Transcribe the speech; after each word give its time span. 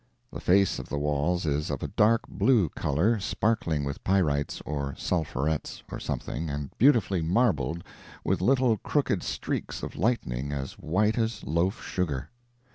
The 0.33 0.39
face 0.41 0.79
of 0.79 0.89
the 0.89 0.97
walls 0.97 1.45
is 1.45 1.69
of 1.69 1.83
a 1.83 1.87
dark 1.87 2.23
blue 2.27 2.69
color, 2.69 3.19
sparkling 3.19 3.83
with 3.83 4.03
pyrites, 4.03 4.59
or 4.65 4.95
sulphurets, 4.97 5.83
or 5.91 5.99
something, 5.99 6.49
and 6.49 6.75
beautifully 6.79 7.21
marbled 7.21 7.83
with 8.23 8.41
little 8.41 8.77
crooked 8.77 9.21
streaks 9.21 9.83
of 9.83 9.95
lightning 9.95 10.51
as 10.51 10.73
white 10.79 11.19
as 11.19 11.43
loaf 11.43 11.83
sugar. 11.83 12.31